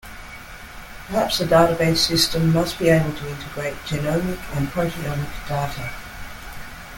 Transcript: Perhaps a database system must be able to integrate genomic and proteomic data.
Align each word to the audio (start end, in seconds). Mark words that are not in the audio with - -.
Perhaps 1.09 1.39
a 1.41 1.45
database 1.45 1.97
system 1.99 2.51
must 2.51 2.79
be 2.79 2.89
able 2.89 3.13
to 3.15 3.29
integrate 3.29 3.75
genomic 3.85 4.39
and 4.57 4.67
proteomic 4.69 5.47
data. 5.47 5.91